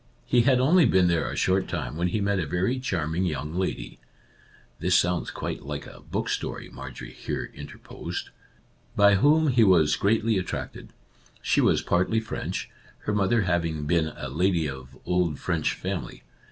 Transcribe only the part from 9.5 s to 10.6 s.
was greatly